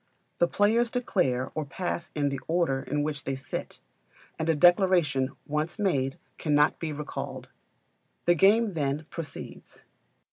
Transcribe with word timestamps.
The 0.39 0.47
players 0.47 0.89
declare 0.89 1.51
or 1.53 1.63
pass 1.63 2.09
in 2.15 2.29
the 2.29 2.39
order 2.47 2.81
in 2.81 3.03
which 3.03 3.23
they 3.23 3.35
sit; 3.35 3.79
and 4.39 4.49
a 4.49 4.55
declaration 4.55 5.29
once 5.45 5.77
made 5.77 6.17
cannot 6.39 6.79
be 6.79 6.91
recalled. 6.91 7.51
The 8.25 8.33
game 8.33 8.73
then, 8.73 9.05
proceeds. 9.11 9.83